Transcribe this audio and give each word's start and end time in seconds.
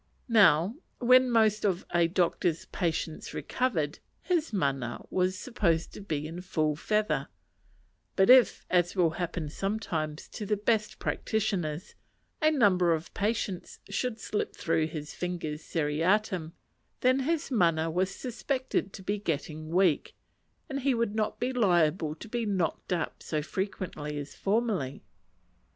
Now 0.29 0.77
when 0.97 1.29
most 1.29 1.63
of 1.63 1.85
a 1.93 2.07
doctor's 2.07 2.65
patients 2.65 3.35
recovered, 3.35 3.99
his 4.23 4.51
mana 4.51 5.03
was 5.11 5.37
supposed 5.37 5.93
to 5.93 6.01
be 6.01 6.25
in 6.25 6.41
full 6.41 6.75
feather; 6.75 7.27
but 8.15 8.27
if, 8.27 8.65
as 8.71 8.95
will 8.95 9.11
happen 9.11 9.47
sometimes 9.47 10.27
to 10.29 10.43
the 10.47 10.57
best 10.57 10.97
practitioners, 10.97 11.93
a 12.41 12.49
number 12.49 12.93
of 12.95 13.13
patients 13.13 13.77
should 13.91 14.19
slip 14.19 14.55
through 14.55 14.87
his 14.87 15.13
fingers 15.13 15.61
seriatim, 15.61 16.53
then 17.01 17.19
his 17.19 17.51
mana 17.51 17.91
was 17.91 18.09
suspected 18.09 18.93
to 18.93 19.03
be 19.03 19.19
getting 19.19 19.69
weak, 19.69 20.15
and 20.67 20.79
he 20.79 20.95
would 20.95 21.13
not 21.13 21.39
be 21.39 21.53
liable 21.53 22.15
to 22.15 22.27
be 22.27 22.43
"knocked 22.43 22.91
up" 22.91 23.21
so 23.21 23.43
frequently 23.43 24.17
as 24.17 24.33
formerly. 24.33 25.03